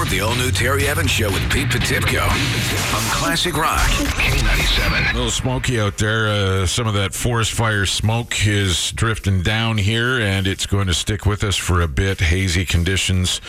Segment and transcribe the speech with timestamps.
[0.00, 5.10] more of the all new Terry Evans Show with Pete Potipcoe on Classic Rock K97.
[5.10, 6.28] A little smoky out there.
[6.28, 10.94] Uh, some of that forest fire smoke is drifting down here, and it's going to
[10.94, 12.20] stick with us for a bit.
[12.20, 13.42] Hazy conditions.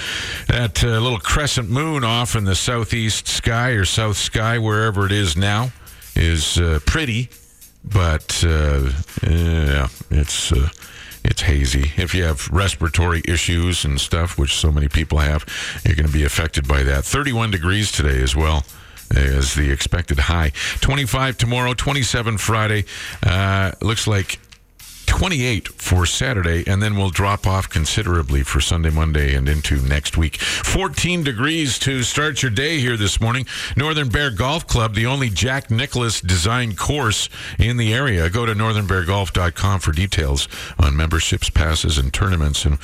[0.49, 5.13] That uh, little crescent moon off in the southeast sky or south sky, wherever it
[5.13, 5.71] is now,
[6.17, 7.29] is uh, pretty,
[7.85, 8.89] but uh,
[9.25, 10.51] yeah, it's.
[11.23, 11.91] It's hazy.
[11.97, 15.45] If you have respiratory issues and stuff, which so many people have,
[15.85, 17.05] you're going to be affected by that.
[17.05, 18.63] 31 degrees today as well
[19.15, 20.51] as the expected high.
[20.81, 22.85] 25 tomorrow, 27 Friday.
[23.23, 24.39] Uh, looks like
[25.05, 30.17] 28 for Saturday, and then we'll drop off considerably for Sunday, Monday, and into next
[30.17, 30.37] week.
[30.37, 33.45] 14 degrees to start your day here this morning.
[33.75, 38.29] Northern Bear Golf Club, the only Jack Nicklaus designed course in the area.
[38.29, 40.47] Go to northernbeargolf.com for details
[40.79, 42.77] on memberships, passes, and tournaments, and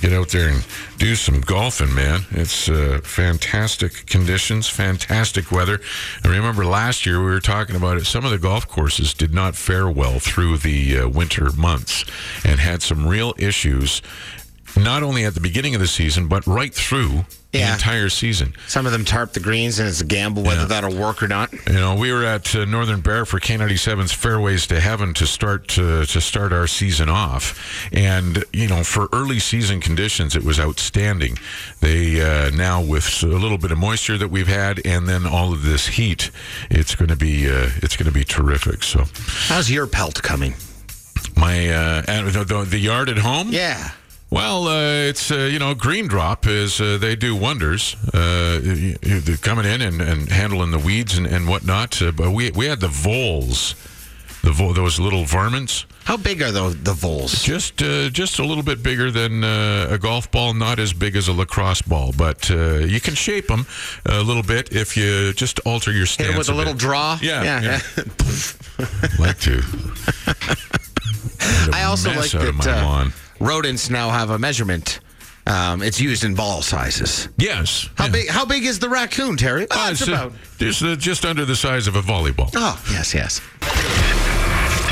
[0.00, 0.66] get out there and
[0.98, 2.20] do some golfing, man.
[2.30, 5.80] It's uh, fantastic conditions, fantastic weather.
[6.24, 8.06] I remember last year we were talking about it.
[8.06, 11.69] Some of the golf courses did not fare well through the uh, winter months
[12.44, 14.02] and had some real issues,
[14.76, 18.54] not only at the beginning of the season, but right through the entire season.
[18.68, 20.66] Some of them tarp the greens, and it's a gamble whether Yeah.
[20.68, 21.52] that'll work or not.
[21.66, 25.66] You know, we were at uh, Northern Bear for K97's Fairways to Heaven to start
[25.70, 30.60] to, to start our season off, and you know, for early season conditions, it was
[30.60, 31.38] outstanding.
[31.80, 35.52] They uh, now with a little bit of moisture that we've had, and then all
[35.52, 36.30] of this heat,
[36.70, 38.84] it's going to be uh, it's going to be terrific.
[38.84, 39.06] So,
[39.48, 40.54] How's your pelt coming?
[41.36, 43.90] My uh, the, the, yard at home, Yeah.
[44.32, 47.96] Well, uh, it's uh, you know, Green Drop is uh, they do wonders.
[48.14, 48.60] Uh,
[49.02, 52.00] they're coming in and, and handling the weeds and, and whatnot.
[52.00, 53.74] Uh, but we we had the voles,
[54.44, 57.42] the vo- those little varmints, How big are those the voles?
[57.42, 61.16] just uh, just a little bit bigger than uh, a golf ball, not as big
[61.16, 63.66] as a lacrosse ball, but uh, you can shape them
[64.06, 66.34] a little bit if you just alter your Hit stance.
[66.34, 66.80] it with a little bit.
[66.80, 67.18] draw.
[67.20, 67.80] Yeah, yeah.
[67.96, 68.04] yeah.
[69.18, 69.60] like to.
[71.74, 73.12] I also mess like out of that my uh, lawn.
[73.40, 75.00] rodents now have a measurement.
[75.46, 77.28] Um, it's used in ball sizes.
[77.38, 77.88] Yes.
[77.96, 78.10] How yeah.
[78.12, 78.28] big?
[78.28, 79.64] How big is the raccoon, Terry?
[79.64, 80.32] Uh, Oh, it's it's, uh, about.
[80.60, 82.50] it's, uh, just under the size of a volleyball.
[82.54, 83.40] Oh, yes, yes.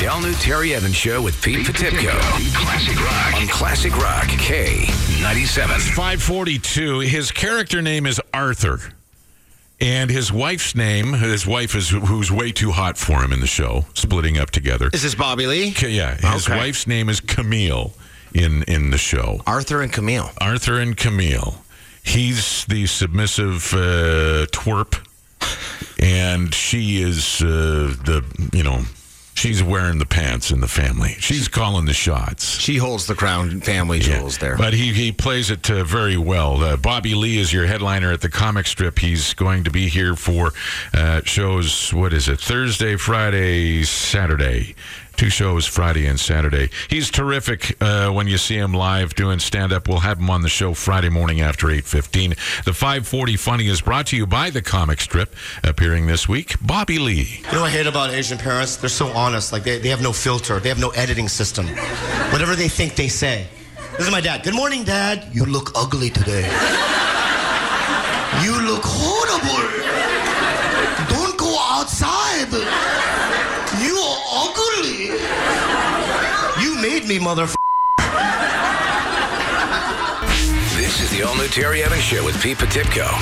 [0.00, 2.18] The all new Terry Evans Show with Pete Potipcoe.
[2.54, 5.66] Classic Rock on Classic Rock K97.
[5.94, 7.00] 542.
[7.00, 8.80] His character name is Arthur.
[9.80, 13.46] And his wife's name, his wife is who's way too hot for him in the
[13.46, 14.90] show, splitting up together.
[14.92, 15.74] Is this Bobby Lee?
[15.86, 16.56] Yeah, his Okay.
[16.58, 17.92] wife's name is Camille
[18.34, 19.40] in in the show.
[19.46, 20.32] Arthur and Camille.
[20.40, 21.62] Arthur and Camille.
[22.02, 24.98] He's the submissive uh, twerp,
[26.00, 28.82] and she is uh, the you know
[29.38, 31.14] she's wearing the pants in the family.
[31.20, 32.58] She's calling the shots.
[32.58, 34.56] She holds the crown family jewels there.
[34.56, 36.62] But he, he plays it uh, very well.
[36.62, 38.98] Uh, Bobby Lee is your headliner at the comic strip.
[38.98, 40.52] He's going to be here for
[40.92, 44.74] uh, shows, what is it, Thursday, Friday, Saturday.
[45.18, 46.70] Two shows, Friday and Saturday.
[46.88, 49.88] He's terrific uh, when you see him live doing stand-up.
[49.88, 52.62] We'll have him on the show Friday morning after 8.15.
[52.62, 55.34] The 540 Funny is brought to you by the comic strip.
[55.64, 57.40] Appearing this week, Bobby Lee.
[57.46, 58.76] You know what I hate about Asian parents?
[58.76, 59.52] They're so honest.
[59.52, 60.60] Like, they, they have no filter.
[60.60, 61.66] They have no editing system.
[62.30, 63.48] Whatever they think, they say.
[63.96, 64.44] This is my dad.
[64.44, 65.30] Good morning, Dad.
[65.32, 66.42] You look ugly today.
[68.44, 69.66] You look horrible.
[71.10, 72.52] Don't go outside.
[73.82, 75.08] You are ugly.
[76.88, 77.56] You made me, motherfucker.
[80.74, 83.12] This is the all new Terry Evans Show with Pete Potipcoe.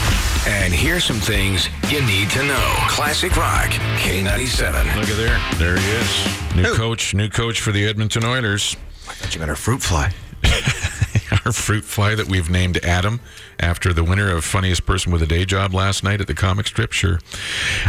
[0.46, 2.74] And here's some things you need to know.
[2.88, 4.84] Classic Rock K97.
[4.94, 5.40] Look at there.
[5.56, 6.54] There he is.
[6.54, 8.76] New coach, new coach for the Edmonton Oilers.
[9.08, 10.12] I thought you meant a fruit fly.
[11.46, 13.20] our fruit fly that we've named Adam
[13.60, 16.66] after the winner of Funniest Person with a Day Job last night at the comic
[16.66, 16.92] strip.
[16.92, 17.20] Sure.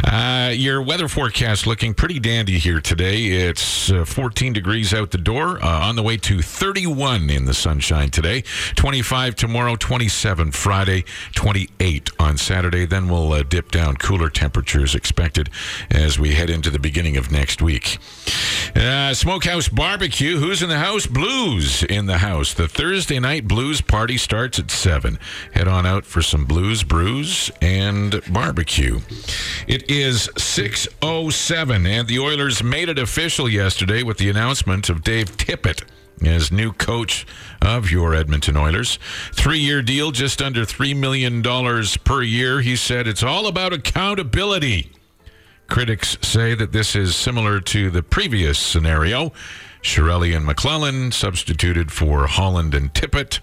[0.03, 3.25] Uh, your weather forecast looking pretty dandy here today.
[3.25, 7.53] It's uh, 14 degrees out the door, uh, on the way to 31 in the
[7.53, 8.43] sunshine today,
[8.75, 11.03] 25 tomorrow, 27 Friday,
[11.33, 12.85] 28 on Saturday.
[12.85, 13.97] Then we'll uh, dip down.
[13.97, 15.49] Cooler temperatures expected
[15.89, 17.97] as we head into the beginning of next week.
[18.75, 20.37] Uh, Smokehouse Barbecue.
[20.37, 21.07] Who's in the house?
[21.07, 22.53] Blues in the house.
[22.53, 25.17] The Thursday night blues party starts at 7.
[25.53, 28.99] Head on out for some blues, brews, and barbecue.
[29.67, 35.37] It is 6.07, and the Oilers made it official yesterday with the announcement of Dave
[35.37, 35.83] Tippett
[36.25, 37.25] as new coach
[37.61, 38.97] of your Edmonton Oilers.
[39.33, 41.43] Three year deal, just under $3 million
[42.03, 42.61] per year.
[42.61, 44.91] He said it's all about accountability.
[45.67, 49.33] Critics say that this is similar to the previous scenario.
[49.87, 53.39] Chiarelli and McLellan substituted for Holland and Tippett.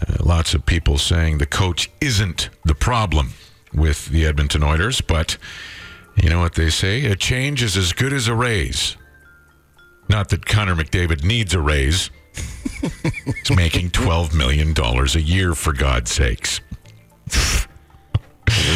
[0.00, 3.34] Uh, lots of people saying the coach isn't the problem
[3.74, 5.36] with the Edmonton Oilers, but
[6.16, 7.04] you know what they say?
[7.04, 8.96] A change is as good as a raise.
[10.08, 12.08] Not that Connor McDavid needs a raise.
[12.80, 16.62] He's making $12 million a year, for God's sakes.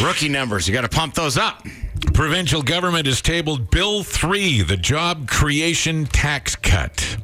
[0.03, 1.65] Rookie numbers, you got to pump those up.
[2.13, 7.17] Provincial government has tabled Bill 3, the job creation tax cut.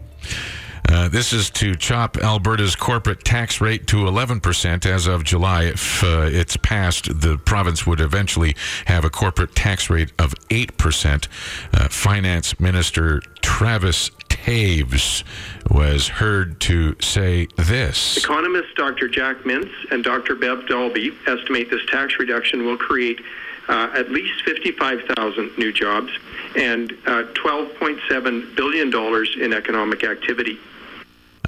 [0.89, 5.65] Uh, this is to chop Alberta's corporate tax rate to 11% as of July.
[5.65, 8.55] If uh, it's passed, the province would eventually
[8.85, 11.27] have a corporate tax rate of 8%.
[11.73, 15.23] Uh, Finance Minister Travis Toews
[15.69, 18.15] was heard to say this.
[18.15, 19.09] Economists Dr.
[19.09, 20.35] Jack Mintz and Dr.
[20.35, 23.19] Bev Dahlby estimate this tax reduction will create
[23.67, 26.11] uh, at least 55,000 new jobs
[26.55, 28.93] and uh, $12.7 billion
[29.41, 30.57] in economic activity.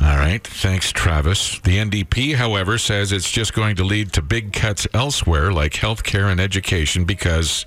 [0.02, 0.46] All right.
[0.46, 1.60] Thanks, Travis.
[1.60, 6.32] The NDP, however, says it's just going to lead to big cuts elsewhere, like healthcare
[6.32, 7.66] and education, because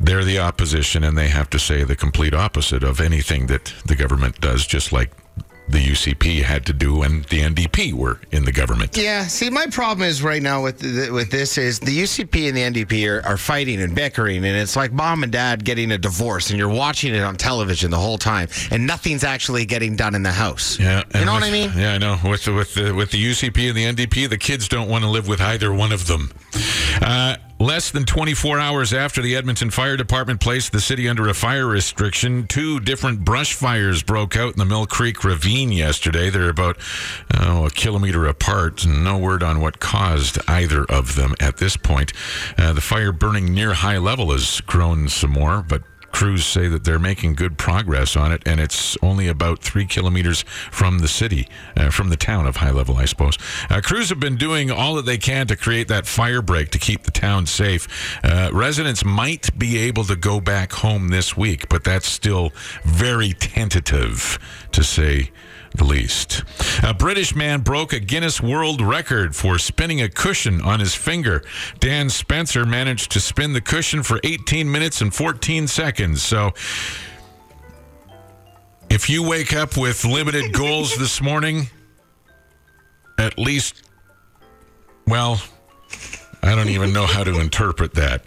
[0.00, 3.94] they're the opposition and they have to say the complete opposite of anything that the
[3.94, 5.10] government does, just like
[5.72, 8.96] the UCP had to do when the NDP were in the government.
[8.96, 12.56] Yeah, see, my problem is right now with the, with this is the UCP and
[12.56, 15.98] the NDP are, are fighting and bickering, and it's like mom and dad getting a
[15.98, 20.14] divorce, and you're watching it on television the whole time, and nothing's actually getting done
[20.14, 20.78] in the house.
[20.78, 21.72] Yeah, you know with, what I mean.
[21.76, 22.18] Yeah, I know.
[22.22, 25.10] With the, with the with the UCP and the NDP, the kids don't want to
[25.10, 26.32] live with either one of them.
[27.00, 31.32] Uh, Less than 24 hours after the Edmonton Fire Department placed the city under a
[31.32, 36.28] fire restriction, two different brush fires broke out in the Mill Creek Ravine yesterday.
[36.28, 36.76] They're about
[37.38, 38.84] oh, a kilometer apart.
[38.84, 42.12] No word on what caused either of them at this point.
[42.58, 45.82] Uh, the fire burning near high level has grown some more, but
[46.12, 50.42] crews say that they're making good progress on it, and it's only about three kilometers
[50.70, 53.36] from the city, uh, from the town of High Level, I suppose.
[53.68, 56.78] Uh, crews have been doing all that they can to create that fire break to
[56.78, 57.88] keep the town safe.
[58.22, 62.52] Uh, residents might be able to go back home this week, but that's still
[62.84, 64.38] very tentative
[64.72, 65.30] to say
[65.80, 66.42] least.
[66.82, 71.42] A British man broke a Guinness World Record for spinning a cushion on his finger.
[71.80, 76.22] Dan Spencer managed to spin the cushion for 18 minutes and 14 seconds.
[76.22, 76.52] So,
[78.90, 81.68] if you wake up with limited goals this morning,
[83.18, 83.82] at least,
[85.06, 85.40] well,
[86.42, 88.22] I don't even know how to interpret that.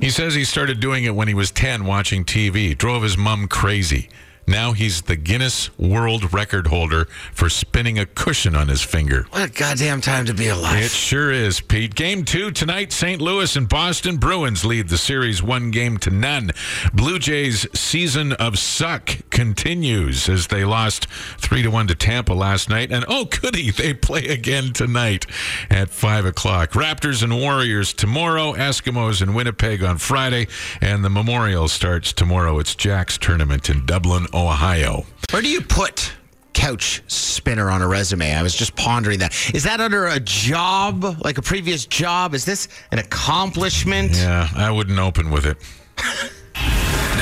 [0.00, 3.46] He says he started doing it when he was 10 watching TV, drove his mom
[3.46, 4.08] crazy.
[4.46, 9.26] Now he's the Guinness World Record holder for spinning a cushion on his finger.
[9.30, 10.82] What a goddamn time to be alive.
[10.82, 11.94] It sure is, Pete.
[11.94, 13.20] Game two tonight, St.
[13.20, 16.50] Louis and Boston Bruins lead the series one game to none.
[16.92, 21.06] Blue Jays' season of suck continues as they lost
[21.38, 22.90] three to one to Tampa last night.
[22.90, 25.26] And oh, goody, they play again tonight
[25.70, 26.72] at five o'clock.
[26.72, 30.48] Raptors and Warriors tomorrow, Eskimos and Winnipeg on Friday,
[30.80, 32.58] and the Memorial starts tomorrow.
[32.58, 35.04] It's Jack's tournament in Dublin, Ohio.
[35.30, 36.12] Where do you put
[36.52, 38.34] couch spinner on a resume?
[38.34, 39.32] I was just pondering that.
[39.54, 42.34] Is that under a job, like a previous job?
[42.34, 44.12] Is this an accomplishment?
[44.14, 45.56] Yeah, I wouldn't open with it.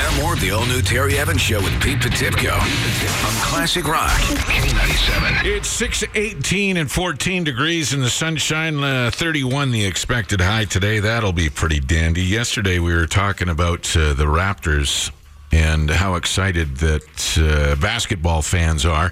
[0.01, 5.45] Now more of the all-new Terry Evans Show with Pete Potipcoe on Classic Rock K97.
[5.45, 10.99] It's 6 18 and 14 degrees in the sunshine, uh, 31 the expected high today.
[10.99, 12.23] That'll be pretty dandy.
[12.23, 15.11] Yesterday we were talking about uh, the Raptors
[15.51, 19.11] and how excited that uh, basketball fans are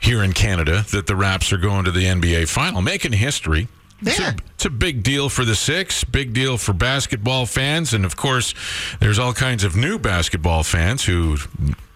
[0.00, 3.68] here in Canada that the Raps are going to the NBA final, making history.
[4.00, 4.30] It's Yeah.
[4.30, 8.16] a, it's a big deal for the six, big deal for basketball fans, and of
[8.16, 8.52] course,
[8.98, 11.36] there's all kinds of new basketball fans who,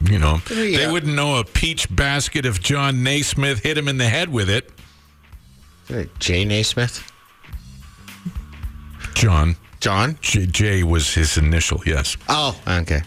[0.01, 4.09] you know, they wouldn't know a peach basket if John Naismith hit him in the
[4.09, 4.71] head with it.
[6.21, 7.03] Jay Naismith?
[9.15, 10.19] John John?
[10.21, 12.17] J, J was his initial, yes.
[12.29, 13.03] Oh, okay.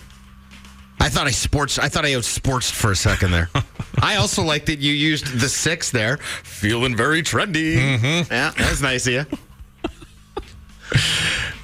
[0.99, 1.79] I thought I sports.
[1.79, 3.49] I thought I out sports for a second there.
[4.01, 6.17] I also like that you used the six there.
[6.17, 7.75] Feeling very trendy.
[7.77, 8.31] Mm-hmm.
[8.31, 9.25] Yeah, that's nice of you.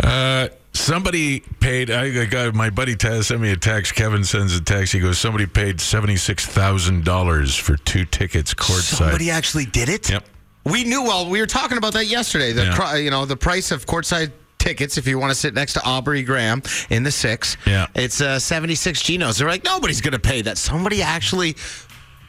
[0.03, 1.89] Uh, somebody paid.
[1.89, 3.95] I I got my buddy Taz sent me a text.
[3.95, 4.93] Kevin sends a text.
[4.93, 9.89] He goes, "Somebody paid seventy six thousand dollars for two tickets courtside." Somebody actually did
[9.89, 10.09] it.
[10.11, 10.23] Yep.
[10.65, 11.01] We knew.
[11.03, 12.51] Well, we were talking about that yesterday.
[12.51, 12.95] The Yeah.
[12.97, 14.31] you know the price of courtside
[14.65, 17.55] tickets if you want to sit next to Aubrey Graham in the six.
[17.67, 17.87] Yeah.
[17.93, 19.37] It's uh, seventy six Genos.
[19.37, 20.57] They're like nobody's going to pay that.
[20.57, 21.55] Somebody actually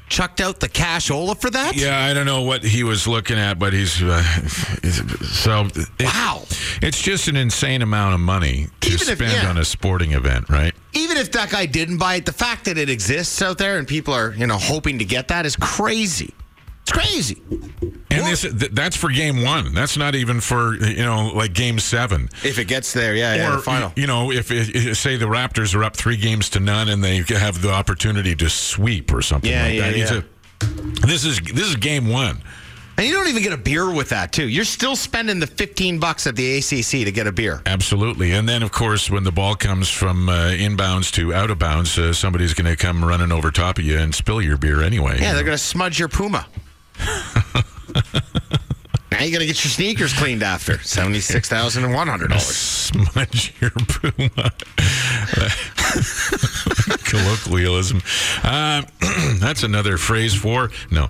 [0.09, 1.75] chucked out the cashola for that.
[1.75, 4.23] Yeah, I don't know what he was looking at, but he's uh,
[5.25, 5.66] so.
[5.75, 6.45] it- Wow.
[6.83, 9.49] It's just an insane amount of money to Even if- spend yeah.
[9.49, 10.75] on a sporting event, right?
[10.93, 13.88] Even if that guy didn't buy it, the fact that it exists out there and
[13.88, 16.35] people are you know hoping to get that is crazy.
[16.88, 17.43] It's crazy.
[18.11, 19.75] And this th- that's for game one.
[19.75, 22.28] That's not even for you know like game seven.
[22.45, 23.93] If it gets there, yeah, yeah, or the final.
[23.97, 27.23] you know, if, if say the Raptors are up three games to none and they
[27.28, 29.97] have the opportunity to sweep or something Yeah, like yeah, that.
[29.97, 30.19] It's yeah.
[30.19, 32.40] a- this is this is game one.
[32.99, 34.49] And you don't even get a beer with that, too.
[34.49, 37.61] You're still spending the 15 bucks at the ACC to get a beer.
[37.66, 38.33] Absolutely.
[38.33, 41.99] And then, of course, when the ball comes from uh, inbounds to out of bounds,
[41.99, 45.19] uh, somebody's going to come running over top of you and spill your beer anyway.
[45.21, 46.47] Yeah, they're going to smudge your Puma.
[49.11, 50.75] now you got to get your sneakers cleaned after.
[50.75, 52.41] $76,100.
[52.41, 54.53] Smudge your puma.
[57.05, 58.03] Colloquialism.
[58.43, 58.83] Uh,
[59.38, 61.09] that's another phrase for no.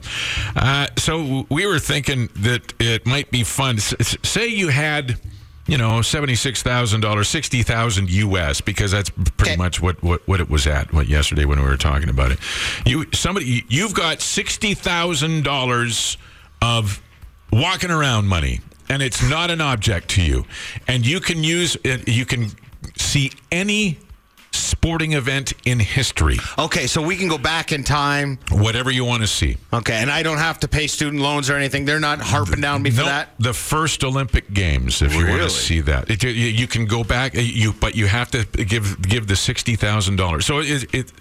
[0.55, 3.77] Uh, so we were thinking that it might be fun.
[3.77, 5.19] S- say you had.
[5.67, 8.61] You know, seventy-six thousand dollars, sixty thousand U.S.
[8.61, 9.57] Because that's pretty Okay.
[9.57, 10.93] much what, what, what it was at.
[10.93, 12.39] What yesterday when we were talking about it,
[12.85, 16.17] you somebody you've got sixty thousand dollars
[16.63, 17.03] of
[17.53, 20.45] walking around money and it's not an object to you
[20.89, 22.49] and you can use it you can
[22.97, 23.99] see any
[24.57, 28.39] sporting event in history Okay, so we can go back in time.
[28.51, 31.55] whatever you want to see Okay, and I don't have to pay student loans or
[31.57, 31.85] anything.
[31.85, 33.31] They're not harping down me for that.
[33.39, 37.05] the first olympic games if you want to see that It- you, you can go
[37.05, 41.13] back uh, you but you have to give give the $60000 so it, it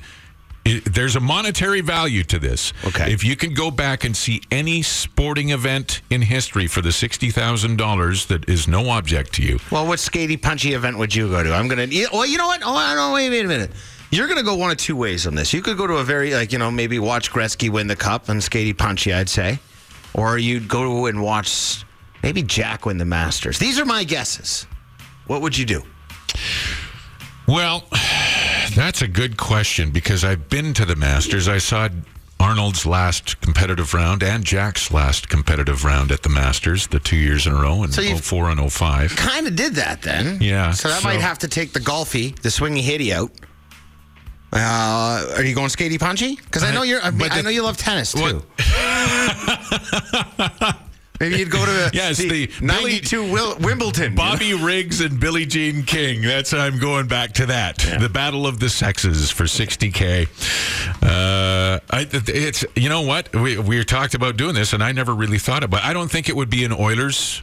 [0.65, 2.73] it, there's a monetary value to this.
[2.85, 3.13] Okay.
[3.13, 7.29] If you can go back and see any sporting event in history for the sixty
[7.29, 11.29] thousand dollars that is no object to you, Well, what skatey punchy event would you
[11.29, 11.53] go to?
[11.53, 11.87] I'm gonna.
[12.11, 12.61] Well, you know what?
[12.63, 13.71] Oh, no, wait, wait a minute.
[14.11, 15.53] You're gonna go one of two ways on this.
[15.53, 18.29] You could go to a very like you know maybe watch Gretzky win the cup
[18.29, 19.59] and skatey punchy, I'd say,
[20.13, 21.83] or you'd go and watch
[22.23, 23.59] maybe Jack win the Masters.
[23.59, 24.67] These are my guesses.
[25.27, 25.83] What would you do?
[27.47, 27.83] Well,
[28.75, 31.47] that's a good question because I've been to the Masters.
[31.47, 31.89] I saw
[32.39, 37.47] Arnold's last competitive round and Jack's last competitive round at the Masters, the two years
[37.47, 39.15] in a row in So 04 and 05.
[39.15, 40.39] Kind of did that then.
[40.41, 43.31] Yeah, So that so- might have to take the golfy, the swingy hitty out.
[44.53, 46.37] Uh, are you going skatey punchy?
[46.37, 47.03] Because I know you're.
[47.03, 48.41] I, But I know you love tennis too.
[51.19, 54.03] Maybe you'd go to Yes, the Billy- 92 Wil- Wimbledon.
[54.03, 54.15] you know?
[54.15, 56.21] Bobby Riggs and Billie Jean King.
[56.21, 57.77] That's I'm going back to that.
[57.77, 60.27] The Battle of the Sexes for 60k.
[61.01, 65.13] Uh, I, it's you know what we we talked about doing this, and I never
[65.13, 65.81] really thought about.
[65.81, 65.85] It.
[65.87, 67.41] I don't think it would be an Oilers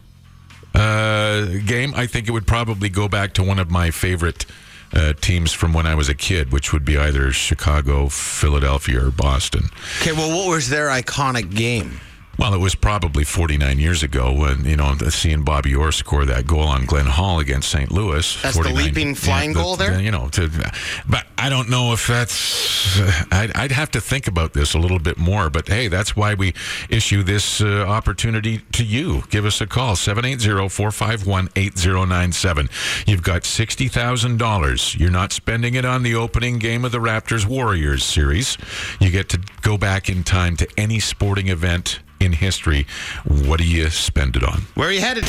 [0.75, 1.93] uh, game.
[1.97, 4.47] I think it would probably go back to one of my favorite.
[4.95, 9.11] Uh, teams from when I was a kid, which would be either Chicago, Philadelphia, or
[9.11, 9.71] Boston.
[10.03, 11.99] Okay, well, what was their iconic game?
[12.39, 16.47] Well, it was probably 49 years ago when, you know, seeing Bobby Orr score that
[16.47, 17.93] goal on Glenn Hall against St.
[17.93, 18.41] Louis.
[18.43, 19.97] That's the leaping flying goal there?
[19.97, 20.51] the- you know, to,
[21.09, 23.01] but I don't know if that's.
[23.33, 25.51] I'd, I'd have to think about this a little bit more.
[25.51, 26.55] But hey, that's why we
[26.89, 29.23] issue this uh, opportunity to you.
[29.29, 32.69] Give us a call 780 451 8097.
[33.07, 34.99] You've got $60,000.
[34.99, 38.57] You're not spending it on the opening game of the Raptors Warriors series.
[39.01, 42.87] You get to go back in time to any sporting event in history.
[43.27, 44.63] What do you spend it on?
[44.75, 45.25] Where are you headed?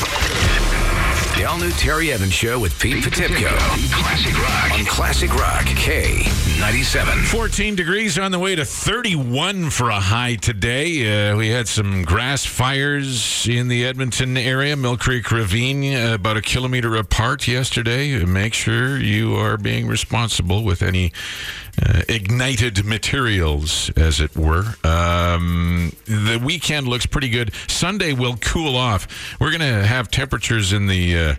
[1.36, 3.48] The all new Terry Evans Show with Pete Potipcoe.
[3.90, 4.78] Classic Rock.
[4.78, 7.24] On Classic Rock K97.
[7.24, 11.32] 14 degrees on the way to 31 for a high today.
[11.32, 16.36] Uh, we had some grass fires in the Edmonton area, Mill Creek Ravine, uh, about
[16.36, 18.24] a kilometer apart yesterday.
[18.24, 21.12] Make sure you are being responsible with any
[21.82, 24.64] uh, ignited materials, as it were.
[24.84, 27.52] Um, the weekend looks pretty good.
[27.68, 29.36] Sunday will cool off.
[29.40, 31.18] We're going to have temperatures in the.
[31.18, 31.34] Uh,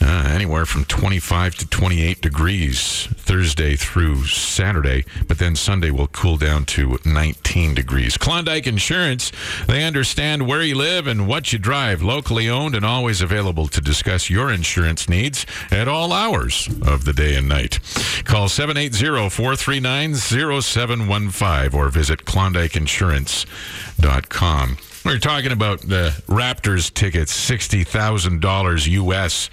[0.00, 6.36] uh, anywhere from 25 to 28 degrees Thursday through Saturday, but then Sunday will cool
[6.36, 8.16] down to 19 degrees.
[8.16, 9.32] Klondike Insurance,
[9.66, 12.02] they understand where you live and what you drive.
[12.02, 17.12] Locally owned and always available to discuss your insurance needs at all hours of the
[17.12, 17.78] day and night.
[18.24, 24.76] Call 780 439 0715 or visit KlondikeInsurance.com.
[25.04, 29.50] We We're talking about the Raptors tickets, sixty thousand dollars US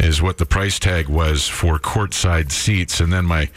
[0.00, 3.48] is what the price tag was for courtside seats, and then my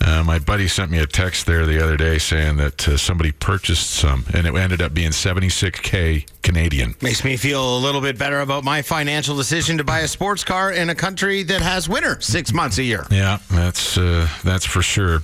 [0.00, 3.32] uh, my buddy sent me a text there the other day saying that uh, somebody
[3.32, 6.94] purchased some, and it ended up being seventy six k Canadian.
[7.02, 10.44] Makes me feel a little bit better about my financial decision to buy a sports
[10.44, 13.06] car in a country that has winter six months a year.
[13.10, 15.22] Yeah, that's uh, that's for sure.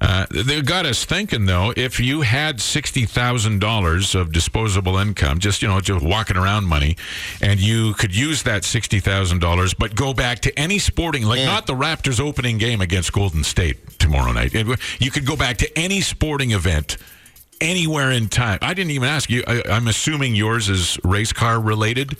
[0.00, 1.74] Uh, they got us thinking though.
[1.76, 6.64] If you had sixty thousand dollars of disposable income, just you know, just walking around
[6.64, 6.96] money,
[7.42, 11.40] and you could use that sixty thousand dollars, but go back to any sporting, like
[11.40, 11.46] Yeah.
[11.46, 14.54] not the Raptors opening game against Golden State tomorrow night.
[14.54, 16.96] You could go back to any sporting event
[17.60, 18.58] anywhere in time.
[18.62, 19.44] I didn't even ask you.
[19.46, 22.16] I, I'm assuming yours is race car related.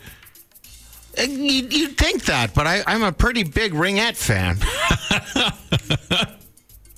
[1.19, 4.59] Uh, you- You'd think that, but I, I'm a pretty big Ringette fan.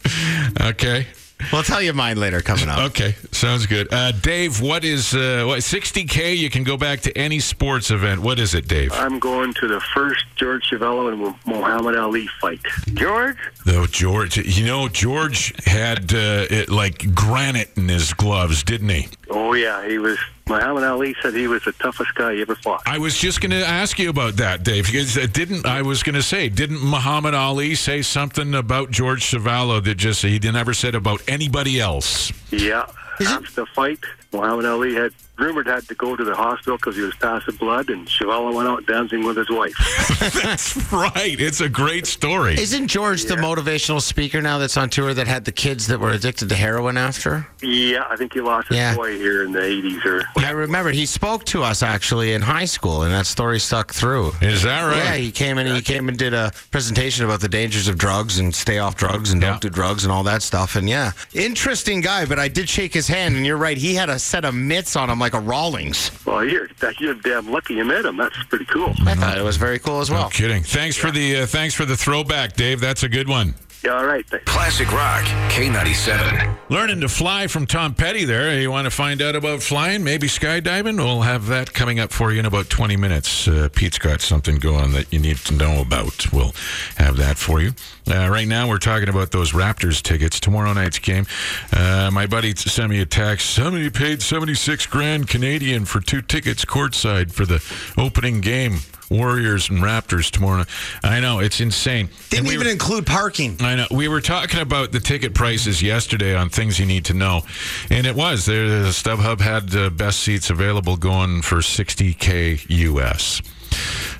[0.60, 1.06] Okay.
[1.52, 2.78] We'll tell you mine later coming up.
[2.90, 3.92] Okay, sounds good.
[3.92, 6.36] Uh, Dave, what is uh, what 60k?
[6.36, 8.20] You can go back to any sports event.
[8.20, 8.92] What is it, Dave?
[8.92, 12.60] I'm going to the first George Chuvalo and Muhammad Ali fight.
[12.94, 13.36] George?
[13.64, 19.08] Though George, you know, George had uh, it like granite in his gloves, didn't he?
[19.30, 19.86] Oh, yeah.
[19.88, 20.18] He was.
[20.48, 22.82] Muhammad Ali said he was the toughest guy he ever fought.
[22.86, 24.86] I was just going to ask you about that, Dave.
[24.86, 29.22] Because uh, didn't I was going to say, didn't Muhammad Ali say something about George
[29.22, 32.32] Chuvalo that just he never said about anybody else?
[32.50, 32.86] Yeah.
[33.20, 34.00] After the fight,
[34.32, 37.90] Muhammad Ali had rumored had to go to the hospital because he was passing blood,
[37.90, 39.72] and Chuvalo went out dancing with his wife.
[40.42, 41.40] That's right.
[41.40, 42.54] It's a great story.
[42.54, 46.10] Isn't George the motivational speaker now that's on tour that had the kids that were
[46.10, 47.46] addicted to heroin after?
[47.62, 48.94] yeah, I think he lost his Yeah.
[48.94, 50.04] boy here in the 80s.
[50.04, 53.92] Or I remember he spoke to us actually in high school, and that story stuck
[53.92, 54.32] through.
[54.40, 54.96] Is that right?
[54.96, 58.38] Yeah, he came and he came and did a presentation about the dangers of drugs
[58.38, 59.50] and stay off drugs and Yeah.
[59.50, 60.76] don't do drugs and all that stuff.
[60.76, 62.24] And yeah, interesting guy.
[62.26, 63.76] But I did shake his hand, and you're right.
[63.78, 66.10] He had a set of mitts on him like a Rawlings.
[66.24, 68.16] well, you're you're damn lucky you met him.
[68.16, 68.94] That's pretty cool.
[69.06, 70.20] I thought it was very cool as well.
[70.20, 70.30] No well.
[70.30, 70.62] kidding.
[70.62, 72.80] Thanks for the uh, thanks for the throwback, Dave.
[72.80, 73.54] That's a good one.
[73.84, 74.24] Yeah, all right.
[74.26, 74.44] Thanks.
[74.50, 76.56] Classic Rock K97.
[76.68, 78.60] Learning to fly from Tom Petty there.
[78.60, 80.96] You want to find out about flying, maybe skydiving?
[80.98, 83.48] We'll have that coming up for you in about 20 minutes.
[83.48, 86.32] Uh, Pete's got something going that you need to know about.
[86.32, 86.54] We'll
[86.96, 87.72] have that for you.
[88.08, 90.38] Uh, right now, we're talking about those Raptors tickets.
[90.38, 91.26] Tomorrow night's game.
[91.72, 93.50] Uh, my buddy sent me a text.
[93.50, 97.62] Somebody paid 76 grand Canadian for two tickets courtside for the
[97.98, 98.78] opening game.
[99.12, 100.68] Warriors and Raptors tomorrow night.
[101.04, 102.08] I know, it's insane.
[102.30, 103.56] Didn't we even were- include parking.
[103.60, 103.86] I know.
[103.90, 107.42] We were talking about the ticket prices yesterday on things you need to know,
[107.90, 108.68] and it was there.
[108.68, 113.42] The StubHub had the best seats available, going for 60k US.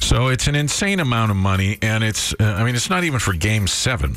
[0.01, 2.35] So it's an insane amount of money, and it's.
[2.39, 4.17] Uh, I mean, it's not even for Game Seven.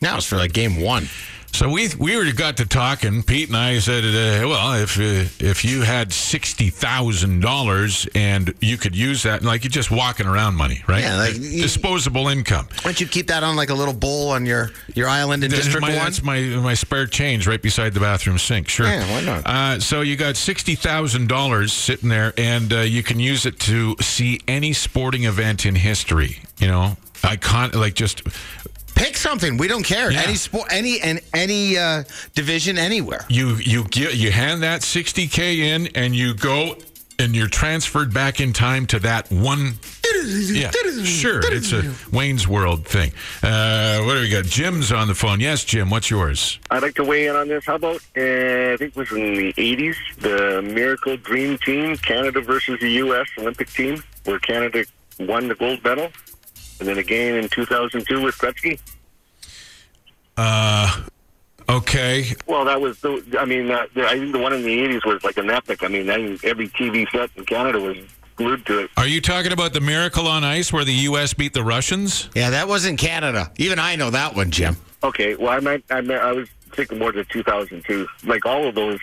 [0.00, 1.08] Now it's for like game one.
[1.54, 3.22] So we we were got to talking.
[3.22, 8.52] Pete and I said, uh, "Well, if uh, if you had sixty thousand dollars and
[8.60, 11.02] you could use that, like you're just walking around money, right?
[11.04, 12.66] Yeah, like, you- disposable income.
[12.82, 15.50] Why don't you keep that on like a little bowl on your, your island in
[15.52, 15.98] That's District my, 1?
[16.04, 18.68] That's my my spare change right beside the bathroom sink.
[18.68, 18.86] Sure.
[18.86, 19.46] Yeah, why not?
[19.46, 23.60] Uh, so you got sixty thousand dollars sitting there, and uh, you can use it
[23.60, 26.40] to see any sporting event in history.
[26.58, 28.22] You know, icon like just
[28.94, 29.56] Pick something.
[29.56, 30.10] We don't care.
[30.10, 30.22] Yeah.
[30.22, 32.04] Any sport, any and any uh,
[32.34, 33.24] division, anywhere.
[33.28, 36.76] you you get you hand that sixty k in, and you go.
[37.16, 39.74] And you're transferred back in time to that one.
[40.24, 40.72] Yeah,
[41.04, 41.40] sure.
[41.44, 43.12] It's a Wayne's World thing.
[43.40, 44.46] Uh, what do we got?
[44.46, 45.38] Jim's on the phone.
[45.38, 45.90] Yes, Jim.
[45.90, 46.58] What's yours?
[46.72, 47.66] I'd like to weigh in on this.
[47.66, 52.40] How about, uh, I think it was in the 80s, the Miracle Dream Team, Canada
[52.40, 53.28] versus the U.S.
[53.38, 54.84] Olympic team, where Canada
[55.20, 56.10] won the gold medal.
[56.80, 58.80] And then again in 2002 with Gretzky.
[60.36, 61.04] Uh,
[61.68, 62.34] okay.
[62.46, 65.04] Well, that was, the, I mean, uh, the, I think the one in the 80s
[65.04, 65.82] was like an epic.
[65.82, 67.96] I mean, I think every TV set in Canada was
[68.36, 68.90] glued to it.
[68.96, 71.34] Are you talking about the miracle on ice where the U.S.
[71.34, 72.28] beat the Russians?
[72.34, 73.52] Yeah, that was in Canada.
[73.56, 74.76] Even I know that one, Jim.
[75.02, 78.06] Okay, well, I meant, I meant, I was thinking more to 2002.
[78.24, 79.00] Like all of those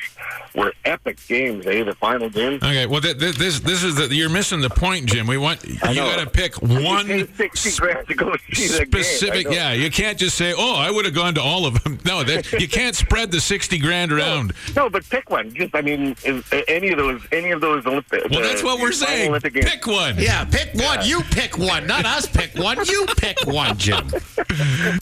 [0.56, 1.66] were epic games.
[1.66, 2.56] Eh, the final game.
[2.56, 5.28] Okay, well, th- th- this this is the, you're missing the point, Jim.
[5.28, 8.78] We want you got to pick one You paid 60 grand to go see the
[8.86, 8.88] game.
[8.94, 9.48] I specific.
[9.50, 12.24] Yeah, you can't just say, "Oh, I would have gone to all of them." No,
[12.24, 14.54] that you can't spread the sixty grand around.
[14.76, 15.54] No, but pick one.
[15.54, 18.30] Just, I mean, is, uh, any of those, any of those Olympic.
[18.30, 19.32] Well, that's what we're saying.
[19.32, 19.66] Games.
[19.66, 20.16] Pick one.
[20.18, 21.06] Yeah, pick one.
[21.06, 21.86] You pick one.
[21.88, 22.84] Not us pick one.
[22.86, 24.08] You pick one, Jim.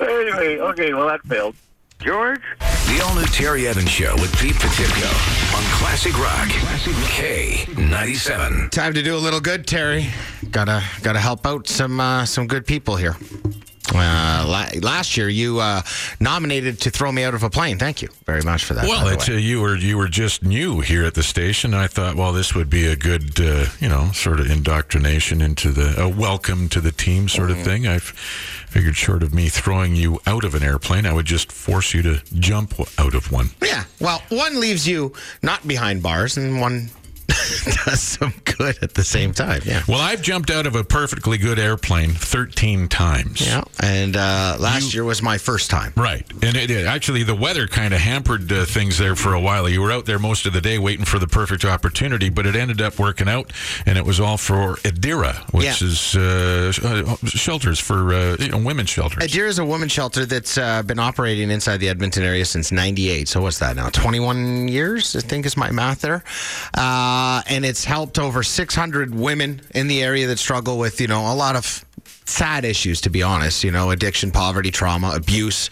[0.01, 1.55] Anyway, okay, well that failed.
[1.99, 2.41] George.
[2.59, 8.71] The all new Terry Evans Show with Pete Potipcoe on Classic Rock K97.
[8.71, 10.07] Time to do a little good, Terry.
[10.49, 13.15] Gotta gotta help out some uh, some good people here.
[13.93, 15.81] Uh, la- last year, you uh,
[16.19, 17.79] nominated to throw me out of a plane.
[17.79, 18.87] Thank you very much for that.
[18.87, 21.73] Well, by the it's, uh, you were you were just new here at the station.
[21.73, 25.71] I thought, well, this would be a good, uh, you know, sort of indoctrination into
[25.71, 27.59] the a welcome to the team sort Mm-hmm.
[27.59, 27.87] of thing.
[27.87, 27.99] I
[28.69, 32.01] figured, short of me throwing you out of an airplane, I would just force you
[32.03, 33.49] to jump out of one.
[33.63, 33.83] yeah.
[33.99, 36.89] Well, one leaves you not behind bars, and one
[37.85, 39.61] does some good at the same time.
[39.65, 39.83] Yeah.
[39.87, 43.45] Well, I've jumped out of a perfectly good airplane 13 times.
[43.45, 43.63] Yeah.
[43.81, 45.93] And uh, last year was my first time.
[45.95, 46.25] Right.
[46.43, 49.67] And it, it- actually, the weather kind of hampered uh, things there for a while.
[49.69, 52.55] You were out there most of the day waiting for the perfect opportunity, but it
[52.55, 53.51] ended up working out,
[53.85, 55.87] and it was all for Adeara, which Yeah.
[55.87, 59.23] is uh, sh- uh, shelters for uh, you know, women's shelters.
[59.23, 63.27] Adeara is a women's shelter that's uh, been operating inside the Edmonton area since '98.
[63.27, 63.89] So what's that now?
[63.89, 66.23] 21 years, I think is my math there.
[66.73, 71.05] Uh, Uh, and it's helped over 600 women in the area that struggle with, you
[71.05, 71.85] know, a lot of
[72.25, 73.01] sad issues.
[73.01, 75.69] To be honest, you know, addiction, poverty, trauma, abuse,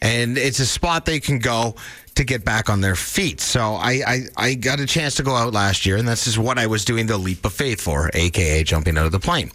[0.00, 1.74] and it's a spot they can go.
[2.14, 3.42] To get back on their feet.
[3.42, 6.38] So I, I, I got a chance to go out last year, and this is
[6.38, 9.50] what I was doing the leap of faith for, aka jumping out of the plane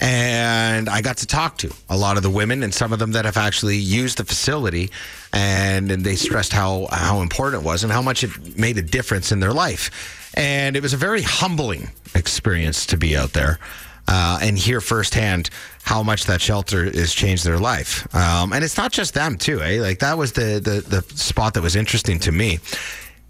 [0.00, 3.12] and I got to talk to a lot of the women and some of them
[3.12, 4.90] that have actually used the facility,
[5.32, 8.82] and, and they stressed how how important it was and how much it made a
[8.82, 13.58] difference in their life, and it was a very humbling experience to be out there.
[14.08, 15.50] Uh, and hear firsthand
[15.82, 19.60] how much that shelter has changed their life, um, and it's not just them too.
[19.60, 19.80] Eh?
[19.80, 22.60] Like that was the, the the spot that was interesting to me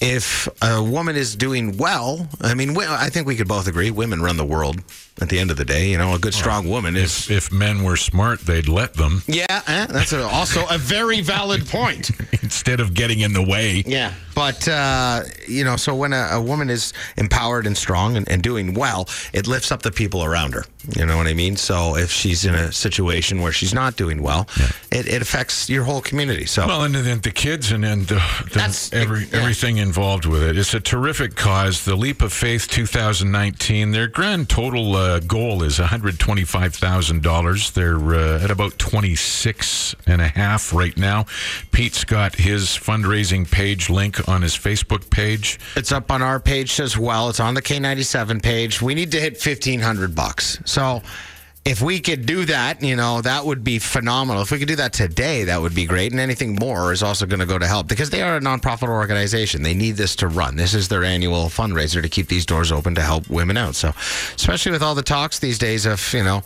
[0.01, 4.21] if a woman is doing well, I mean, I think we could both agree women
[4.21, 4.83] run the world
[5.21, 5.89] at the end of the day.
[5.91, 7.31] You know, a good, strong woman is.
[7.31, 11.21] if, if men were smart, they'd let them Yeah, eh, that's a, also a very
[11.21, 12.11] valid point.
[12.43, 13.83] instead of getting in the way.
[13.87, 14.13] Yeah.
[14.35, 18.43] But, uh, you know, so when a, a woman is empowered and strong and, and
[18.43, 20.65] doing well, it lifts up the people around her.
[20.95, 21.57] You know what I mean?
[21.57, 24.47] So if she's in a situation where she's not doing well,
[24.93, 26.45] it, it affects your whole community.
[26.45, 29.39] So, Well, and then the kids and, then uh, the, That's- every, yeah.
[29.39, 30.59] everything involved with it.
[30.59, 31.85] It's a terrific cause.
[31.87, 37.73] The Leap of Faith 2019, their grand total uh, goal is $125,000.
[37.73, 41.27] They're uh, at about 26 and a half right now.
[41.73, 45.59] Pete's got his fundraising page link on his Facebook page.
[45.77, 47.29] It's up on our page as well.
[47.29, 48.83] It's on the K97 page.
[48.83, 50.59] We need to hit 1500 bucks.
[50.65, 51.03] So
[51.67, 54.41] if we could do that, you know, that would be phenomenal.
[54.41, 56.13] If we could do that today, that would be great.
[56.13, 58.89] And anything more is also going to go to help because they are a nonprofit
[58.89, 59.65] organization.
[59.65, 60.55] They need this to run.
[60.55, 63.75] This is their annual fundraiser to keep these doors open to help women out.
[63.75, 63.93] So,
[64.37, 66.45] especially with all the talks these days of, you know,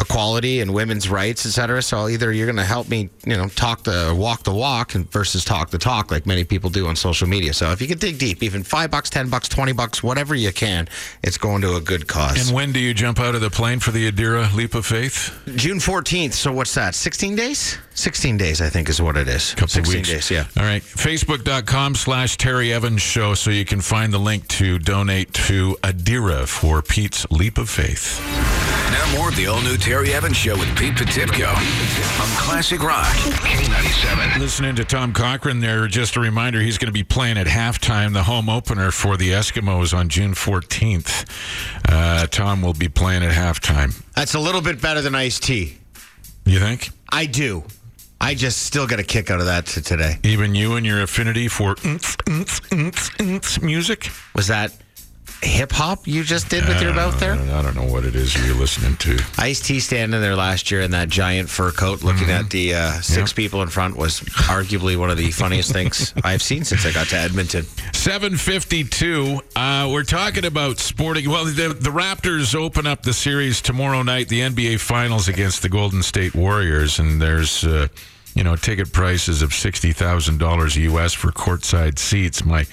[0.00, 1.82] equality and women's rights, et cetera.
[1.82, 5.10] So either you're going to help me, you know, talk the walk the walk and
[5.12, 7.52] versus talk the talk, like many people do on social media.
[7.52, 10.52] So if you can dig deep, even five bucks, ten bucks, twenty bucks, whatever you
[10.52, 10.88] can,
[11.22, 12.48] it's going to a good cause.
[12.48, 15.38] And when do you jump out of the plane for the Adeara Leap of Faith?
[15.56, 16.34] June fourteenth.
[16.34, 16.94] So what's that?
[16.94, 17.78] Sixteen days?
[17.94, 19.50] Sixteen days, I think, is what it is.
[19.52, 20.08] couple Sixteen weeks.
[20.08, 20.30] days.
[20.30, 20.46] Yeah.
[20.56, 20.82] All right.
[20.82, 26.48] Facebook.com slash Terry Evans Show so you can find the link to donate to Adeara
[26.48, 28.79] for Pete's Leap of Faith.
[28.90, 34.38] Now more of the all-new Terry Evans Show with Pete Potipcoe on Classic Rock K97.
[34.40, 38.12] Listening to Tom Cochrane there, just a reminder he's going to be playing at halftime,
[38.12, 41.28] the home opener for the Eskimos on June 14th.
[41.88, 44.02] Uh, Tom will be playing at halftime.
[44.14, 45.76] That's a little bit better than Ice T.
[46.44, 46.90] You think?
[47.12, 47.62] I do.
[48.20, 50.18] I just still get a kick out of that t- today.
[50.24, 51.76] Even you and your affinity for
[53.62, 54.10] music?
[54.34, 54.72] Was that
[55.42, 57.32] hip hop you just did with your mouth there?
[57.34, 59.18] I don't know what it is you're listening to.
[59.38, 62.30] Ice T standing there last year in that giant fur coat, looking Mm-hmm.
[62.44, 66.42] at the uh, six people in front, was arguably one of the funniest things I've
[66.42, 67.64] seen since I got to Edmonton.
[67.94, 69.40] 752.
[69.56, 71.28] Uh, we're talking about sporting.
[71.28, 75.68] Well, the, the Raptors open up the series tomorrow night, the NBA Finals against the
[75.68, 77.64] Golden State Warriors, and there's.
[77.64, 77.88] Uh,
[78.36, 82.44] you know, ticket prices of sixty thousand dollars US for courtside seats.
[82.44, 82.64] My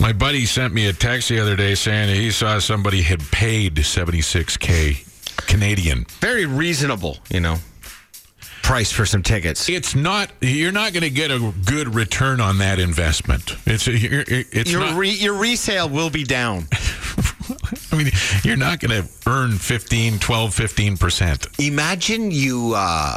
[0.00, 3.84] my buddy sent me a text the other day saying he saw somebody had paid
[3.84, 4.98] seventy six k
[5.46, 6.04] Canadian.
[6.20, 7.56] Very reasonable, you know,
[8.62, 9.68] price for some tickets.
[9.68, 10.30] It's not.
[10.40, 13.56] You're not going to get a good return on that investment.
[13.66, 14.96] It's you're- it's Your not.
[14.98, 16.66] re- your resale will be down.
[17.92, 18.10] I mean,
[18.44, 21.66] you're not going to earn 15, 12, 15%.
[21.66, 22.70] Imagine you,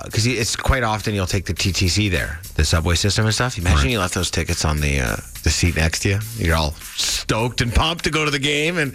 [0.05, 3.57] because it's quite often you'll take the TTC there, the subway system and stuff.
[3.57, 6.19] Imagine you left those tickets on the uh, the seat next to you.
[6.37, 8.93] You're all stoked and pumped to go to the game, and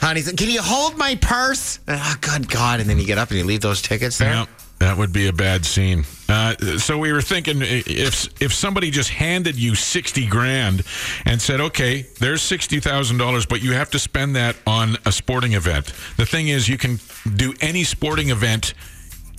[0.00, 1.80] honey, can you hold my purse?
[1.86, 2.80] And, oh, good God!
[2.80, 4.32] And then you get up and you leave those tickets there.
[4.32, 4.46] Yeah,
[4.80, 6.04] that would be a bad scene.
[6.28, 10.82] Uh, so we were thinking if if somebody just handed you 60 grand
[11.26, 15.92] and said, okay, there's $60,000, but you have to spend that on a sporting event.
[16.16, 16.98] The thing is, you can
[17.36, 18.72] do any sporting event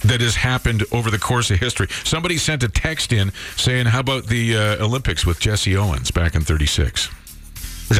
[0.04, 1.88] that has happened over the course of history.
[2.04, 6.36] Somebody sent a text in saying, how about the uh, Olympics with Jesse Owens back
[6.36, 7.10] in 36?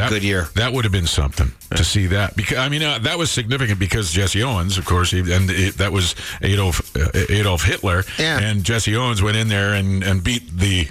[0.00, 0.48] a good year.
[0.54, 3.78] That would have been something to see that because I mean uh, that was significant
[3.78, 8.38] because Jesse Owens, of course, he, and it, that was Adolf uh, Adolf Hitler, Yeah.
[8.40, 10.88] and Jesse Owens went in there and and beat the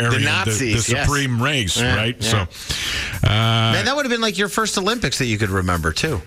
[0.00, 1.06] Aryan, the, Nazis, the yes.
[1.06, 2.16] supreme race, Yeah, right?
[2.18, 2.28] yeah.
[2.30, 2.38] So,
[3.28, 6.20] uh, Man, that would have been like your first Olympics that you could remember too.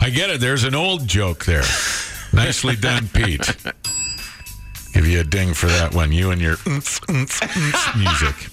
[0.00, 0.40] I get it.
[0.40, 1.62] There's an old joke there.
[2.32, 3.56] Nicely done, Pete.
[4.92, 6.10] Give you a ding for that one.
[6.12, 8.50] You and your oomph, oomph, oomph music.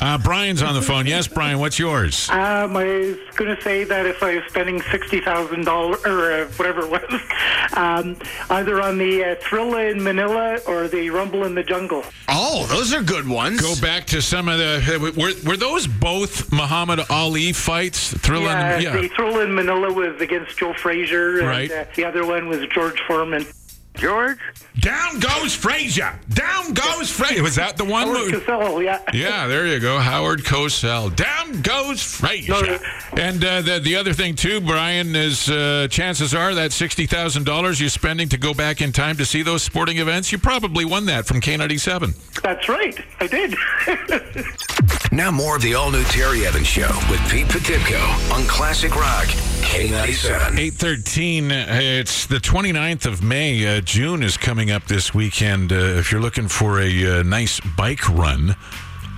[0.00, 1.06] Uh, Brian's on the phone.
[1.06, 2.28] Yes, Brian, what's yours?
[2.30, 6.32] Um, I was going to say that if I was spending sixty thousand dollars or
[6.32, 7.20] uh, whatever it was,
[7.76, 8.16] um,
[8.50, 12.04] either on the uh, Thrilla in Manila or the Rumble in the Jungle.
[12.28, 13.60] Oh, those are good ones.
[13.60, 15.12] Go back to some of the.
[15.16, 18.12] Were, were those both Muhammad Ali fights?
[18.18, 18.46] Thriller?
[18.46, 18.92] Yeah, yeah.
[19.00, 21.70] the Thrilla in Manila was against Joe Frazier, and Right.
[21.70, 23.46] uh, the other one was George Foreman.
[23.94, 24.38] George?
[24.80, 26.18] Down goes Frazier.
[26.30, 27.42] Down goes Frazier.
[27.42, 28.08] Was that the one?
[28.08, 29.00] Howard Cosell, yeah.
[29.12, 29.98] Yeah, there you go.
[29.98, 31.14] Howard Cosell.
[31.14, 32.52] Down goes Frazier.
[32.52, 32.78] No,
[33.16, 37.88] And uh, the, the other thing, too, Brian, is uh, chances are that $60,000 you're
[37.88, 41.24] spending to go back in time to see those sporting events, you probably won that
[41.26, 42.42] from K97.
[42.42, 42.98] That's right.
[43.20, 43.54] I did.
[45.14, 49.26] Now more of the all-new Terry Evans Show with Pete Potipcoe on Classic Rock
[49.62, 50.58] K97.
[50.58, 53.76] 813, uh, it's the 29th of May.
[53.78, 55.70] Uh, June is coming up this weekend.
[55.70, 58.56] Uh, if you're looking for a uh, nice bike run,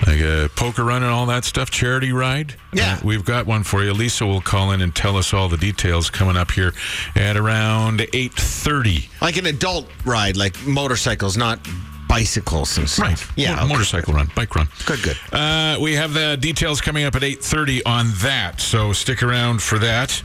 [0.06, 2.96] like a poker run and all that stuff, charity ride, Yeah.
[2.96, 3.94] uh, we've got one for you.
[3.94, 6.74] Lisa will call in and tell us all the details coming up here
[7.14, 9.08] at around 830.
[9.22, 11.58] Like an adult ride, like motorcycles, not
[12.08, 13.06] bicycles and stuff.
[13.06, 13.26] Right.
[13.36, 13.56] Yeah.
[13.56, 13.68] Okay.
[13.68, 14.68] Motorcycle run, bike run.
[14.86, 15.18] Good, good.
[15.32, 19.78] Uh, we have the details coming up at 8.30 on that, so stick around for
[19.78, 20.22] that.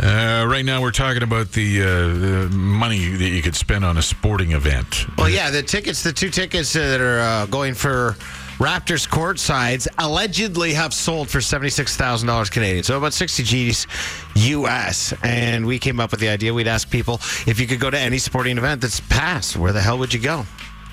[0.00, 3.96] Uh, right now, we're talking about the, uh, the money that you could spend on
[3.98, 5.06] a sporting event.
[5.16, 8.16] Well, yeah, the tickets, the two tickets that are uh, going for
[8.58, 12.82] Raptors court sides allegedly have sold for $76,000 Canadian.
[12.82, 13.86] So about 60 G's
[14.34, 15.14] US.
[15.22, 17.98] And we came up with the idea we'd ask people if you could go to
[17.98, 20.44] any sporting event that's passed, where the hell would you go?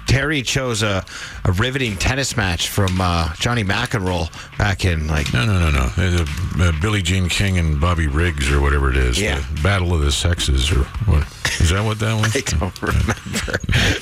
[0.05, 1.03] Terry chose a,
[1.43, 5.89] a riveting tennis match from uh, Johnny McEnroe back in like No, no, no, no.
[5.97, 6.25] Uh,
[6.59, 9.19] uh, Billie Jean King and Bobby Riggs, or whatever it is.
[9.19, 9.43] Yeah.
[9.55, 11.23] The Battle of the Sexes, or what?
[11.59, 12.35] Is that what that was?
[12.35, 13.11] I don't remember.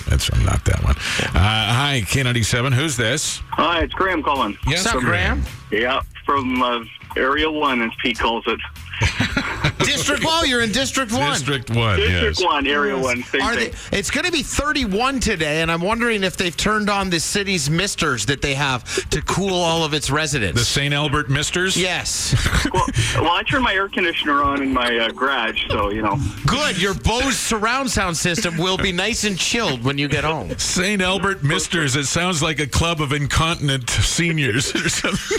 [0.09, 0.95] That's not that one.
[1.35, 2.73] Uh, hi, K97.
[2.73, 3.39] Who's this?
[3.51, 4.57] Hi, it's Graham calling.
[4.67, 5.43] Yes, What's up, Graham?
[5.71, 6.83] Yeah, from uh,
[7.17, 8.59] Area 1, as Pete calls it.
[9.79, 11.31] District One, you're in District One.
[11.31, 12.43] District 1, District yes.
[12.43, 13.73] 1, Area 1, same Are thing.
[13.91, 17.19] they, it's going to be 31 today, and I'm wondering if they've turned on the
[17.19, 20.59] city's misters that they have to cool all of its residents.
[20.59, 20.93] The St.
[20.93, 21.77] Albert Misters?
[21.77, 22.35] yes.
[22.73, 22.85] well,
[23.15, 26.17] well, I turn my air conditioner on in my uh, garage, so, you know.
[26.45, 26.81] Good.
[26.81, 30.57] Your Bose surround sound system will be nice and chilled when you get home.
[30.57, 31.01] St.
[31.01, 31.95] Albert Misters.
[31.95, 35.37] It sounds like a club of incontinent seniors or something.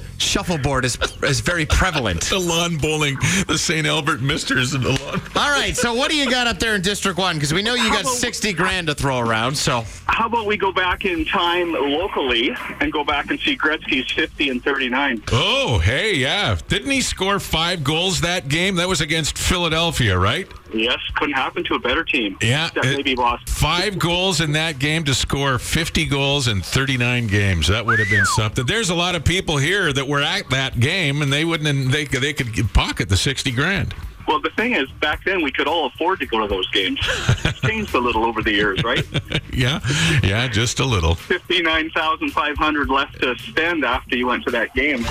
[0.20, 2.20] Shuffleboard is is very prevalent.
[2.30, 3.86] the lawn bowling, the St.
[3.86, 5.20] Albert Misters and the lawn.
[5.36, 5.76] All right.
[5.76, 7.36] So what do you got up there in District One?
[7.36, 9.56] Because we know you got about- 60 grand to throw around.
[9.56, 14.10] So How about we go back in time locally and go back and see Gretzky's
[14.12, 15.22] 50 and 39?
[15.32, 16.58] Oh, hey, yeah.
[16.68, 18.76] Didn't he score five goals that game?
[18.76, 20.46] That was against Philadelphia, right?
[20.72, 22.36] Yes, couldn't happen to a better team.
[22.42, 23.48] Yeah, That maybe lost.
[23.48, 27.68] Five goals in that game to score 50 goals in 39 games.
[27.68, 28.66] That would have been something.
[28.66, 31.90] There's a lot of people here that were at that game, and they wouldn't.
[31.92, 33.94] They they could pocket the 60 grand.
[34.28, 37.00] Well, the thing is, back then we could all afford to go to those games.
[37.44, 39.04] It's changed a little over the years, right?
[39.52, 39.80] Yeah,
[40.22, 41.16] yeah, just a little.
[41.16, 45.04] 59,500 left to spend after you went to that game.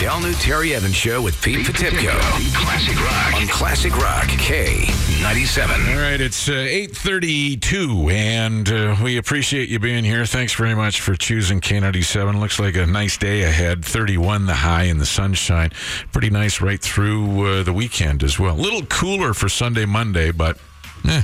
[0.00, 2.18] The all-new Terry Evans Show with Pete Potipcoe.
[2.54, 5.94] Classic Rock on Classic Rock K97.
[5.94, 10.24] All right, it's uh, 8:32, and uh, we appreciate you being here.
[10.24, 12.40] Thanks very much for choosing K97.
[12.40, 13.84] Looks like a nice day ahead.
[13.84, 15.70] 31 the high in the sunshine.
[16.12, 18.54] Pretty nice right through uh, the weekend as well.
[18.54, 20.56] A little cooler for Sunday, Monday, but
[21.04, 21.20] eh,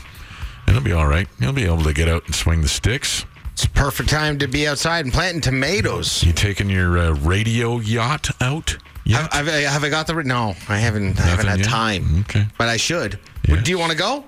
[0.68, 1.28] it'll be all right.
[1.38, 3.24] You'll be able to get out and swing the sticks.
[3.56, 6.22] It's a perfect time to be outside and planting tomatoes.
[6.22, 8.76] You taking your uh, radio yacht out?
[9.08, 10.12] Have, have, I- have I got the?
[10.24, 11.18] No, I haven't.
[11.18, 11.66] I haven't had yet?
[11.68, 12.20] time.
[12.28, 12.44] Okay.
[12.58, 13.18] But I should.
[13.48, 13.64] Yes.
[13.64, 14.24] Do you want to go?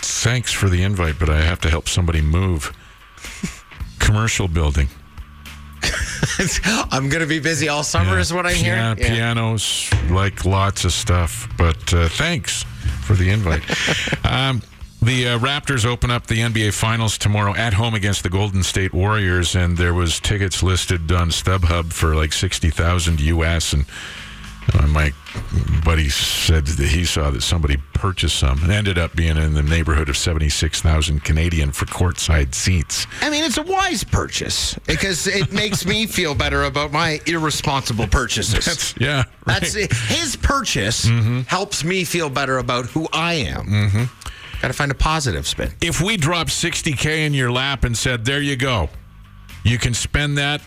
[0.00, 2.72] Thanks for the invite, but I have to help somebody move.
[4.00, 4.88] Commercial building.
[6.90, 9.14] I'm going to be busy all summer, is what I'm Pia- hearing.
[9.14, 11.48] Pianos, like lots of stuff.
[11.56, 12.64] But uh, thanks
[13.04, 13.62] for the invite.
[14.24, 14.60] um,
[15.02, 18.92] the uh, Raptors open up the NBA Finals tomorrow at home against the Golden State
[18.92, 23.72] Warriors, and there was tickets listed on StubHub for like sixty thousand US.
[23.72, 23.86] And
[24.74, 25.12] uh, my
[25.84, 28.58] buddy said that he saw that somebody purchased some.
[28.62, 33.06] It ended up being in the neighborhood of seventy six thousand Canadian for courtside seats.
[33.22, 38.06] I mean, it's a wise purchase because it makes me feel better about my irresponsible
[38.06, 38.66] purchases.
[38.66, 39.24] That's yeah.
[39.46, 39.90] That's right.
[39.90, 41.08] his purchase
[41.46, 44.08] helps me feel better about who I am.
[44.60, 45.72] Got to find a positive spin.
[45.80, 48.90] If we dropped 60K in your lap and said, there you go,
[49.64, 50.60] you can spend that,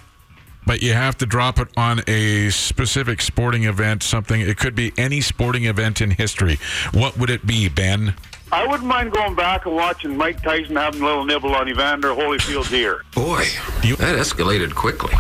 [0.66, 4.94] but you have to drop it on a specific sporting event, something, it could be
[4.98, 6.58] any sporting event in history.
[6.94, 8.16] What would it be, Ben?
[8.52, 12.10] I wouldn't mind going back and watching Mike Tyson having a little nibble on Evander
[12.10, 13.04] Holyfield's ear.
[13.14, 13.46] Boy,
[13.84, 15.14] You- that escalated quickly.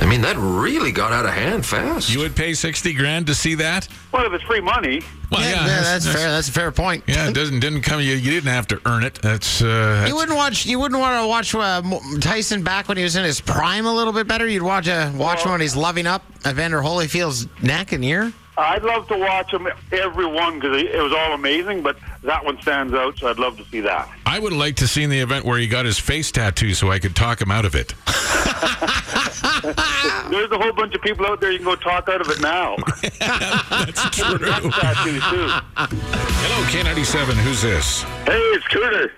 [0.00, 2.10] I mean, that really got out of hand fast.
[2.10, 3.86] You would pay 60 grand to see that?
[4.12, 6.30] Well, if it's free money, Well, yeah, that's, fair.
[6.30, 7.04] That's a fair point.
[7.06, 8.00] Yeah, it doesn't didn't come.
[8.00, 9.14] You, you didn't have to earn it.
[9.22, 10.64] That's, uh, that's You wouldn't watch.
[10.64, 11.82] You wouldn't want to watch uh,
[12.20, 14.48] Tyson back when he was in his prime a little bit better.
[14.48, 18.32] You'd watch uh, watch him when he's loving up Evander Holyfield's neck and ear.
[18.56, 21.82] I'd love to watch them every one because it was all amazing.
[21.82, 24.08] But that one stands out, so I'd love to see that.
[24.26, 26.98] I would liked to seen the event where he got his face tattoo so I
[26.98, 27.94] could talk him out of it.
[30.30, 32.40] There's a whole bunch of people out there you can go talk out of it
[32.40, 32.76] now.
[33.18, 34.38] That's true.
[34.38, 35.48] Tattoos, too.
[35.76, 37.32] Hello, K97.
[37.34, 38.02] Who's this?
[38.02, 39.10] Hey, it's Cooter.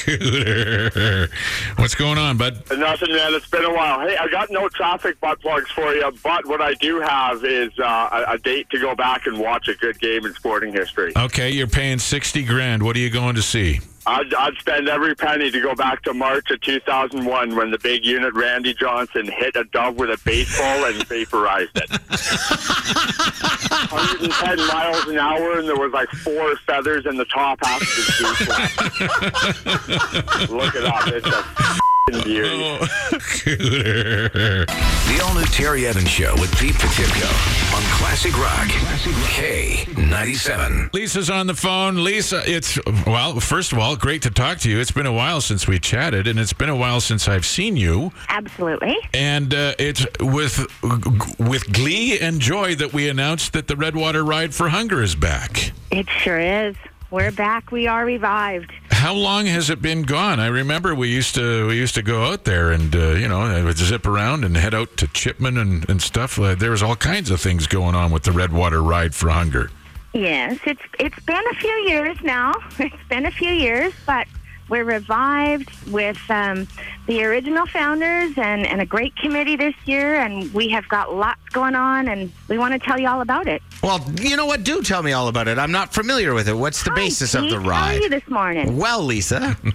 [0.00, 1.30] Cooter.
[1.76, 2.62] What's going on, bud?
[2.76, 3.34] Nothing, man.
[3.34, 4.00] It's been a while.
[4.00, 7.70] Hey, I got no traffic butt plugs for you, but what I do have is
[7.78, 11.12] uh, a, a date to go back and watch a good game in sporting history.
[11.16, 12.82] Okay, you're paying 60 grand.
[12.82, 13.80] What are you going to see?
[14.06, 18.04] I'd, I'd spend every penny to go back to March of 2001 when the big
[18.04, 21.90] unit Randy Johnson hit a dove with a baseball and vaporized it.
[23.90, 27.88] 110 miles an hour, and there was like four feathers in the top half of
[27.88, 28.26] shoe.
[30.54, 31.06] Look it up.
[31.06, 31.79] It's a
[32.12, 32.50] beauty.
[32.64, 32.78] Oh,
[33.12, 34.66] Cooter.
[35.10, 38.68] The all new Terry Evans Show with Pete Potipcoe on Classic Rock.
[39.34, 40.92] K97.
[40.92, 42.04] Lisa's on the phone.
[42.04, 44.78] Lisa, it's, well, first of all, great to talk to you.
[44.78, 47.76] It's been a while since we chatted, and it's been a while since I've seen
[47.76, 48.12] you.
[48.28, 48.96] Absolutely.
[49.12, 50.66] And uh, it's with
[51.38, 55.72] with glee and joy that we announced that the Redwater Ride for Hunger is back.
[55.90, 56.76] It sure is.
[57.10, 57.72] We're back.
[57.72, 58.72] We are revived.
[59.00, 60.40] How long has it been gone?
[60.40, 63.40] I remember we used to we used to go out there and uh, you know
[63.40, 66.38] I would zip around and head out to Chipman and, and stuff.
[66.38, 69.70] Uh, there was all kinds of things going on with the Redwater Ride for Hunger.
[70.12, 72.52] Yes, it's it's been a few years now.
[72.78, 74.26] It's been a few years, but
[74.70, 76.66] we're revived with um,
[77.06, 81.40] the original founders and, and a great committee this year, and we have got lots
[81.50, 83.60] going on, and we want to tell you all about it.
[83.82, 84.62] Well, you know what?
[84.62, 85.58] Do tell me all about it.
[85.58, 86.54] I'm not familiar with it.
[86.54, 88.02] What's the Hi, basis of the How are ride?
[88.02, 88.76] you this morning?
[88.76, 89.56] Well, Lisa,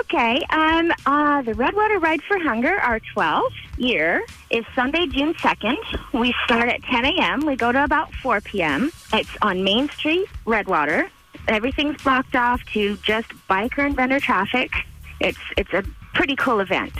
[0.00, 0.40] Okay.
[0.50, 5.76] Um, uh, the Redwater Ride for Hunger, our 12th year, is Sunday, June 2nd.
[6.12, 7.40] We start at 10 a.m.
[7.46, 8.90] We go to about 4 p.m.
[9.12, 11.10] It's on Main Street, Redwater.
[11.48, 14.72] Everything's blocked off to just biker and vendor traffic.
[15.20, 15.82] It's it's a
[16.14, 16.92] pretty cool event.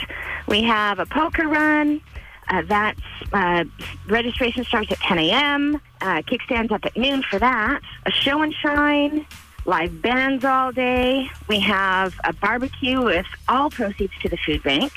[0.47, 2.01] We have a poker run.
[2.49, 3.01] Uh, that's
[3.33, 3.65] uh,
[4.07, 5.81] registration starts at 10 a.m.
[5.99, 7.81] Uh, kickstands up at noon for that.
[8.05, 9.25] A show and shine
[9.65, 11.29] live bands all day.
[11.49, 14.93] We have a barbecue with all proceeds to the food bank.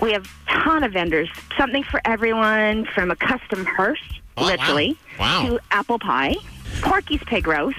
[0.00, 4.00] We have a ton of vendors, something for everyone from a custom hearse,
[4.38, 4.48] Oh, wow.
[4.48, 5.42] literally, Wow.
[5.48, 6.36] to apple pie,
[6.80, 7.76] Porky's pig roast,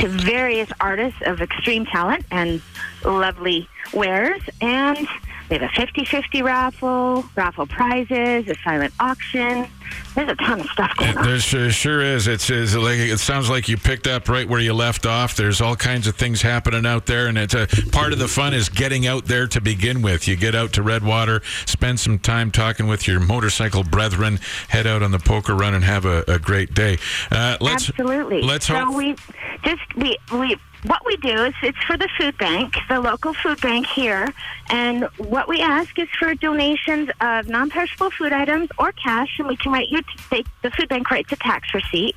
[0.00, 2.62] to various artists of extreme talent and
[3.04, 4.42] lovely wares.
[4.60, 5.08] And
[5.50, 9.66] we have a 50-50 raffle, raffle prizes, a silent auction.
[10.14, 11.24] There's a ton of stuff going on.
[11.24, 12.28] There sure, sure is.
[12.28, 15.34] It's, it's like it sounds like you picked up right where you left off.
[15.34, 18.54] There's all kinds of things happening out there, and it's a part of the fun
[18.54, 20.28] is getting out there to begin with.
[20.28, 25.02] You get out to Redwater, spend some time talking with your motorcycle brethren, head out
[25.02, 26.98] on the poker run, and have a, a great day.
[27.32, 28.42] Uh, let's Absolutely.
[28.42, 29.16] Let's so we
[29.64, 33.60] just we we what we do is it's for the food bank, the local food
[33.60, 34.32] bank here,
[34.70, 39.56] and what we ask is for donations of non-perishable food items or cash, and we
[39.56, 42.14] can write you they, the food bank writes a tax receipt,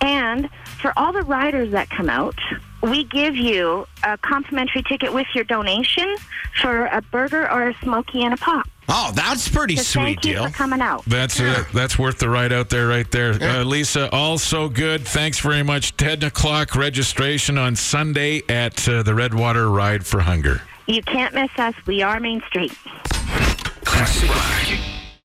[0.00, 0.48] and
[0.80, 2.38] for all the riders that come out.
[2.80, 6.14] We give you a complimentary ticket with your donation
[6.62, 8.68] for a burger or a smoky and a pop.
[8.88, 10.46] Oh, that's pretty So sweet thank you deal.
[10.48, 11.04] for coming out.
[11.06, 13.32] That's uh, that's worth the ride out there, right there.
[13.34, 15.06] Uh, Lisa, all so good.
[15.06, 15.96] Thanks very much.
[15.96, 20.62] 10 o'clock registration on Sunday at uh, the Redwater Ride for Hunger.
[20.86, 21.74] You can't miss us.
[21.86, 22.72] We are Main Street.
[23.84, 24.97] Classic Rock.